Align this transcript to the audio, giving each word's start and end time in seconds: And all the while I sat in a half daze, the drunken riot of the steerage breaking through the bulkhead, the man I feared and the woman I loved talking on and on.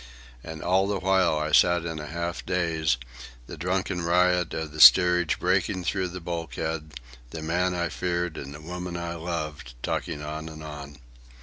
And 0.43 0.63
all 0.63 0.87
the 0.87 0.97
while 0.99 1.37
I 1.37 1.51
sat 1.51 1.85
in 1.85 1.99
a 1.99 2.07
half 2.07 2.43
daze, 2.43 2.97
the 3.45 3.55
drunken 3.55 4.01
riot 4.01 4.51
of 4.55 4.71
the 4.71 4.79
steerage 4.81 5.37
breaking 5.39 5.83
through 5.83 6.07
the 6.07 6.19
bulkhead, 6.19 6.95
the 7.29 7.43
man 7.43 7.75
I 7.75 7.89
feared 7.89 8.35
and 8.35 8.55
the 8.55 8.61
woman 8.61 8.97
I 8.97 9.13
loved 9.13 9.75
talking 9.83 10.23
on 10.23 10.49
and 10.49 10.63
on. 10.63 10.97